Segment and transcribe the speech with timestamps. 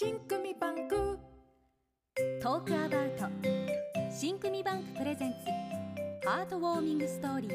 [0.00, 1.18] 新組バンク。
[2.40, 3.26] トークアバウト。
[4.12, 5.32] 新組バンクプレゼン
[6.22, 6.28] ツ。
[6.28, 7.52] ハートウォーミングストーリー。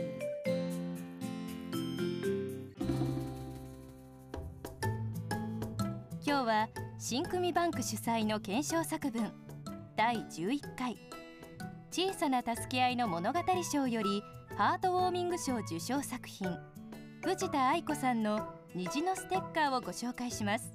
[6.25, 6.67] 今日は
[6.99, 9.31] 新組バンク主催の検証作文。
[9.95, 10.97] 第11回。
[11.91, 13.39] 小さな助け合いの物語
[13.71, 14.21] 賞より
[14.57, 16.49] ハートウォーミング賞受賞作品。
[17.23, 20.73] 藤田愛子さんの虹のステッカーをご紹介します。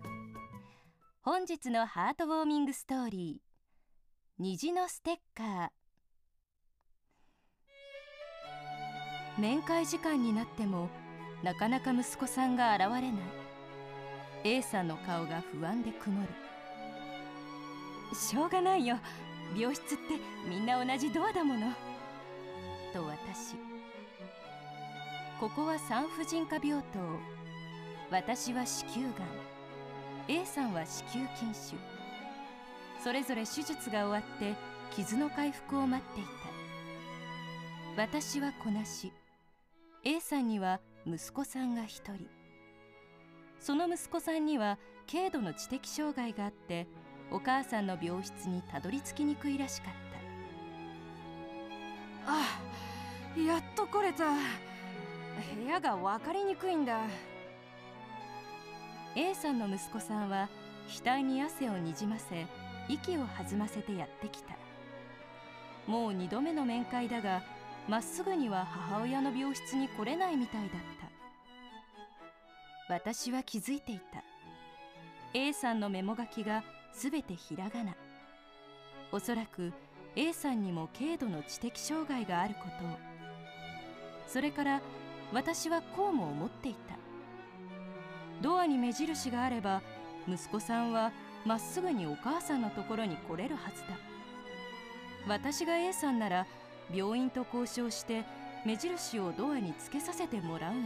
[1.30, 4.42] 本日のハートウォーミングストーリー。
[4.42, 5.68] 虹のステッカー。
[9.38, 10.88] 面会時間になっても
[11.42, 13.12] なかなか息子さんが現れない。
[14.44, 16.28] A さんの顔が不安で曇る。
[18.16, 18.96] しょうがないよ。
[19.54, 20.04] 病室って
[20.48, 21.66] みんな同じドアだもの。
[22.94, 23.56] と私。
[25.38, 26.98] ここは産婦人科病棟。
[28.10, 29.47] 私は子宮がん。
[30.30, 31.76] A さんは子宮筋腫。
[33.02, 34.54] それぞれ手術が終わって
[34.90, 36.24] 傷の回復を待ってい
[37.96, 38.02] た。
[38.02, 39.10] 私は子なし。
[40.04, 42.28] A さんには息子さんが一人。
[43.58, 44.78] その息子さんには
[45.10, 46.86] 軽度の知的障害があって
[47.30, 49.92] お母さんの病室にたどり着きにくいらしかっ
[52.26, 52.32] た。
[52.32, 52.60] あ
[53.40, 54.24] やっと来れた。
[54.26, 57.00] 部屋が分かりにくいんだ。
[59.16, 60.48] A さんの息子さんは
[60.88, 62.46] 額に汗をにじませ
[62.88, 64.56] 息を弾ませてやってきた。
[65.86, 67.42] もう2度目の面会だが
[67.88, 70.70] まっすぐには母親の病室に来れないみたいだっ
[72.88, 72.94] た。
[72.94, 74.22] 私は気づいていた。
[75.34, 77.94] A さんのメモ書きがすべてひらがな。
[79.12, 79.72] おそらく
[80.16, 82.98] A さんにも軽度の知的障害があることを。
[84.26, 84.80] それから
[85.32, 87.07] 私はこうも思っていた。
[88.42, 89.82] ドアに目印があれば
[90.28, 91.12] 息子さんは
[91.44, 93.96] まっすぐにお母さんのところに来れるはずだ。
[95.26, 96.46] 私が A さんなら
[96.94, 98.24] 病院と交渉して
[98.64, 100.80] 目印をドアにつけさせてもらうの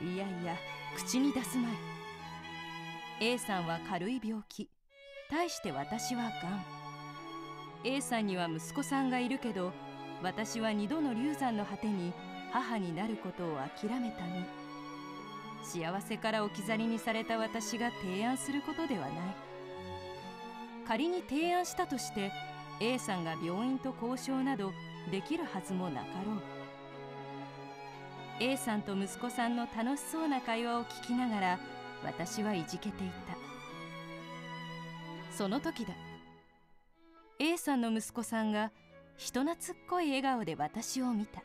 [0.00, 0.14] に。
[0.14, 0.56] いやいや
[0.96, 1.72] 口に出すまい。
[3.20, 4.68] A さんは軽い病気。
[5.30, 6.32] 対して私はがん。
[7.84, 9.72] A さんには息子さんがいるけど
[10.22, 12.12] 私は2度の流産の果てに
[12.52, 14.65] 母になることを諦めた身。
[15.66, 19.12] 幸せから置き去りにされた私が提案することではない。
[20.86, 22.30] 仮に提案したとして
[22.80, 24.72] A さんが病院と交渉など
[25.10, 26.42] できるはずもなかろう。
[28.38, 31.58] A さんと息子さんの楽しそうな会話を聞きながら
[32.04, 33.36] 私はいじけていた。
[35.36, 35.94] その時だ。
[37.40, 38.70] A さんの息子さんが
[39.16, 41.42] 人懐っこい笑顔で私を見た。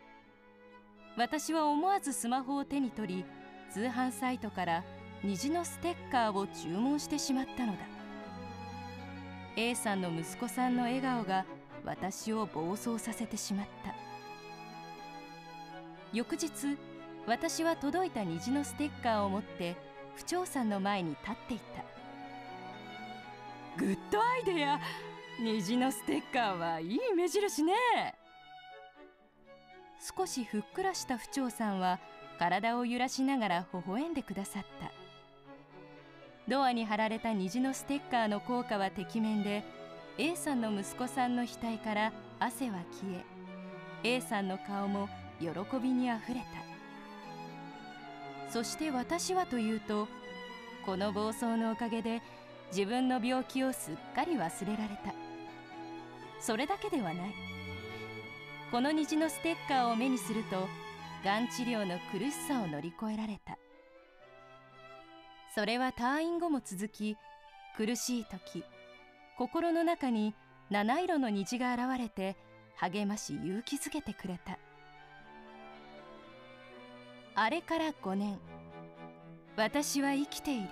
[1.17, 3.25] 私は思わずスマホを手に取り
[3.73, 4.83] 通販サイトから
[5.23, 7.79] 虹のステッカーを注文してしまったのだ。
[9.55, 11.45] A さんの息子さんの笑顔が
[11.85, 13.95] 私を暴走させてしまった。
[16.13, 16.49] 翌日
[17.25, 19.75] 私は届いた虹のステッカーを持って
[20.15, 21.83] 府長さんの前に立っていた。
[23.77, 24.79] グッドアイデア！
[25.39, 27.73] 虹のステッカーはいい目印ね！
[30.17, 31.99] 少しふっくらした府長さんは
[32.41, 34.91] 体を揺らしながら微笑んでくださった。
[36.47, 39.63] ドアに貼られた虹のステッカーの効果はてきめんで
[40.18, 43.24] A さんの息子さんの額から汗は消え
[44.16, 45.07] A さんの顔も
[45.40, 45.50] 喜
[45.80, 46.46] びにあふれた。
[48.51, 50.07] そして私はというと
[50.84, 52.24] この暴走のおかげで
[52.72, 55.13] 自分の病気をすっかり忘れられた。
[56.40, 57.34] それだけではない。
[58.72, 60.68] この虹のステッカーを目にすると
[61.23, 63.57] がん治療の苦しさを乗り越えられた。
[65.53, 67.17] それは退院後も続き
[67.75, 68.63] 苦しい時
[69.37, 70.33] 心の中に
[70.69, 72.37] 七色の虹が現れて
[72.77, 74.57] 励まし勇気づけてくれた。
[77.35, 78.39] あれから5年
[79.57, 80.69] 私は生きている。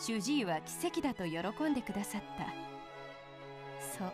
[0.00, 2.46] 主治医は奇跡だと喜んでくださった。
[3.96, 4.12] そう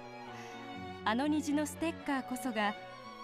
[1.04, 2.74] あの虹のステッカーこそが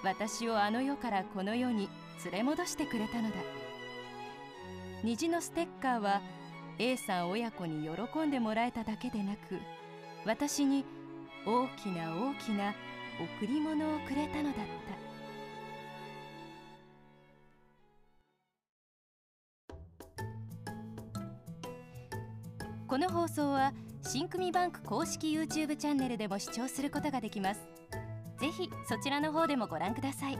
[0.06, 1.88] 私をあの世からこの世に
[2.24, 3.34] 連れ戻してくれたのだ。
[5.02, 6.22] 虹のステッカーは
[6.78, 9.58] A さん親子に喜んでもらえただけでなく
[10.24, 10.84] 私に
[11.44, 12.72] 大きな大きな
[13.40, 15.06] 贈り物をくれたのだった。
[22.86, 23.72] この放送は
[24.02, 27.85] 新組バンク公式 YouTube チャンネルでも視聴することができます。
[28.38, 30.38] ぜひそちらの方でもご覧ください。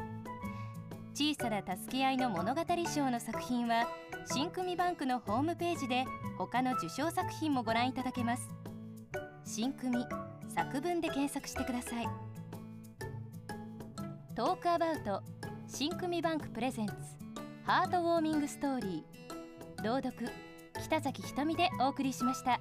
[1.14, 2.60] 小さな助け合いの物語
[2.94, 3.88] 賞の作品は
[4.26, 6.04] 新組バンクのホームページで
[6.36, 8.50] 他の受賞作品もご覧いただけます。
[9.44, 10.04] 新組
[10.54, 12.08] 作文で検索してください。
[14.34, 15.22] トークアバウト
[15.66, 16.92] 新組バンクプレゼンツ
[17.64, 20.28] ハートウォーミングストーリー朗読
[20.82, 22.60] 北崎ひとみでお送りしました。